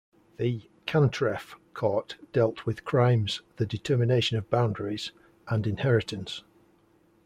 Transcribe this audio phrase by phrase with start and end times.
[0.37, 5.11] The "cantref" court dealt with crimes, the determination of boundaries,
[5.47, 6.43] and inheritance.